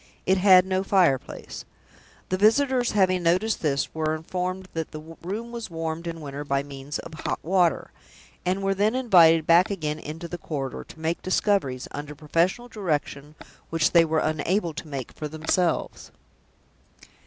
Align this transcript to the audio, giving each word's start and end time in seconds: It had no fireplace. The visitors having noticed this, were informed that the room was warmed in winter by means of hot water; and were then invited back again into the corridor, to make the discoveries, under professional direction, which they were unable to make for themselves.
It 0.25 0.39
had 0.39 0.65
no 0.65 0.83
fireplace. 0.83 1.63
The 2.29 2.37
visitors 2.39 2.93
having 2.93 3.21
noticed 3.21 3.61
this, 3.61 3.93
were 3.93 4.15
informed 4.15 4.67
that 4.73 4.89
the 4.89 5.15
room 5.21 5.51
was 5.51 5.69
warmed 5.69 6.07
in 6.07 6.21
winter 6.21 6.43
by 6.43 6.63
means 6.63 6.97
of 6.97 7.13
hot 7.13 7.37
water; 7.43 7.91
and 8.43 8.63
were 8.63 8.73
then 8.73 8.95
invited 8.95 9.45
back 9.45 9.69
again 9.69 9.99
into 9.99 10.27
the 10.27 10.39
corridor, 10.39 10.83
to 10.85 10.99
make 10.99 11.17
the 11.19 11.29
discoveries, 11.29 11.87
under 11.91 12.15
professional 12.15 12.67
direction, 12.67 13.35
which 13.69 13.91
they 13.91 14.03
were 14.03 14.17
unable 14.17 14.73
to 14.73 14.87
make 14.87 15.11
for 15.11 15.27
themselves. 15.27 16.09